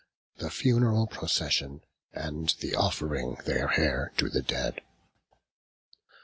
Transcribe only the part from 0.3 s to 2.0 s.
The funeral procession,